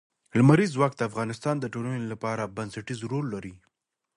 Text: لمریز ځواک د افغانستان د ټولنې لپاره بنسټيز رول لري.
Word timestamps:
لمریز 0.37 0.69
ځواک 0.75 0.93
د 0.97 1.01
افغانستان 1.09 1.55
د 1.59 1.65
ټولنې 1.73 2.01
لپاره 2.11 2.51
بنسټيز 2.55 2.99
رول 3.11 3.25
لري. 3.33 3.53